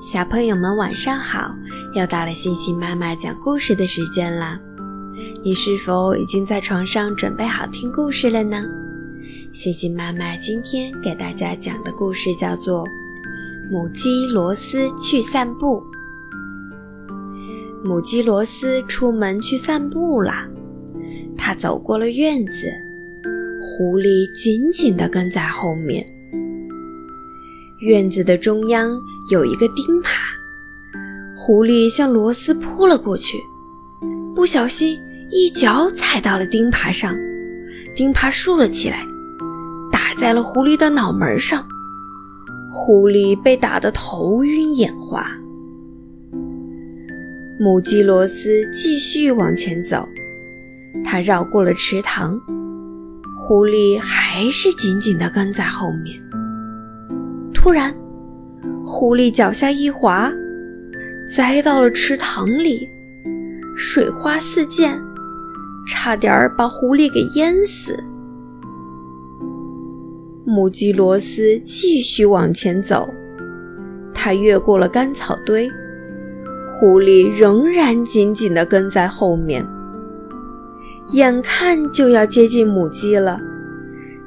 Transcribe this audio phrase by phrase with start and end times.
[0.00, 1.54] 小朋友们晚上好！
[1.94, 4.58] 又到了星星妈妈讲故事的时间了，
[5.42, 8.64] 你是否已经在床上准备好听故事了呢？
[9.52, 12.84] 星星妈妈今天给大家讲的故事叫做
[13.70, 15.80] 《母鸡罗斯去散步》。
[17.82, 20.32] 母鸡罗斯出门去散步了，
[21.36, 22.52] 它走过了院子，
[23.62, 26.06] 狐狸紧紧地跟在后面。
[27.84, 28.98] 院子的中央
[29.30, 30.08] 有一个钉耙，
[31.36, 33.36] 狐狸向罗斯扑了过去，
[34.34, 34.98] 不小心
[35.30, 37.14] 一脚踩到了钉耙上，
[37.94, 39.06] 钉耙竖了起来，
[39.92, 41.62] 打在了狐狸的脑门上，
[42.72, 45.30] 狐狸被打得头晕眼花。
[47.60, 50.08] 母鸡罗斯继续往前走，
[51.04, 52.40] 它绕过了池塘，
[53.36, 56.18] 狐狸还是紧紧地跟在后面。
[57.64, 57.90] 突然，
[58.84, 60.30] 狐狸脚下一滑，
[61.34, 62.86] 栽到了池塘里，
[63.74, 65.00] 水花四溅，
[65.88, 67.96] 差点把狐狸给淹死。
[70.44, 73.08] 母鸡罗斯继续往前走，
[74.12, 75.66] 它越过了干草堆，
[76.68, 79.66] 狐狸仍然紧紧地跟在后面。
[81.12, 83.40] 眼看就要接近母鸡了，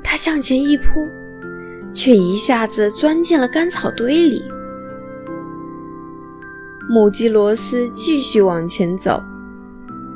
[0.03, 0.83] 它向前一扑。
[1.97, 4.43] 却一下子钻进了干草堆里。
[6.87, 9.19] 母鸡罗斯继续往前走，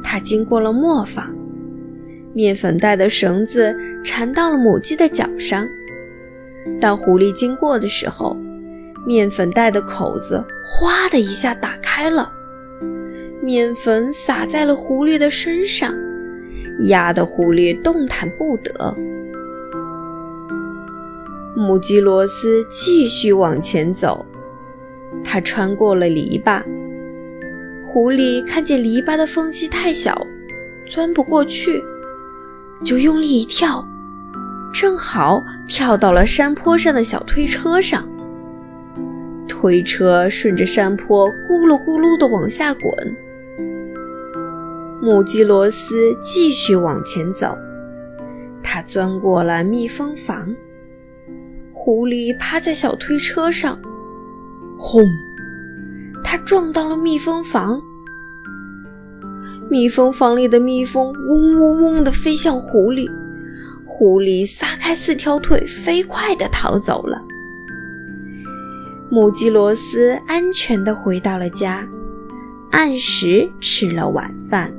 [0.04, 1.36] 它经过了磨坊，
[2.36, 5.68] 面粉袋的绳子缠到了母鸡的脚上。
[6.80, 8.38] 当狐狸经过的时候，
[9.08, 12.32] 面粉袋的口子哗的一下打开了，
[13.42, 15.92] 面粉洒在了狐狸的身上，
[16.82, 18.96] 压得狐狸动弹不得。
[21.56, 24.26] 母鸡罗斯继续往前走，
[25.24, 26.64] 它穿过了篱笆。
[27.84, 30.26] 狐狸看见篱笆的缝隙太小，
[30.88, 31.84] 钻不过去，
[32.86, 33.86] 就用力一跳，
[34.74, 38.08] 正好跳到了山坡上的小推车上。
[39.46, 43.18] 推车顺着山坡咕噜咕噜地往下滚。
[45.02, 47.58] 母鸡罗斯继续往前走，
[48.64, 50.56] 它钻过了蜜蜂房。
[51.84, 53.76] 狐狸趴在小推车上，
[54.78, 55.04] 轰！
[56.24, 57.82] 它撞到了蜜蜂房。
[59.68, 63.10] 蜜蜂房里的蜜蜂嗡嗡嗡地飞向狐狸，
[63.84, 67.20] 狐狸撒开四条腿，飞快地逃走了。
[69.10, 71.84] 母鸡罗斯安全地回到了家，
[72.70, 74.72] 按时吃了晚饭。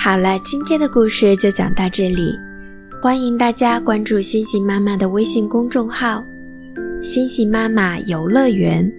[0.00, 2.32] 好了，今天的故事就讲到这里，
[3.02, 6.22] 欢迎大家关注星星妈妈的微信公众号
[7.02, 8.90] “星星妈妈游乐园”，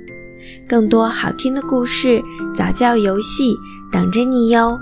[0.67, 2.21] 更多好听的故事、
[2.53, 3.55] 早教游戏
[3.89, 4.77] 等着你哟。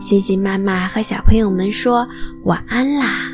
[0.00, 2.06] 星星妈妈和小朋友们说
[2.42, 3.30] 晚安啦。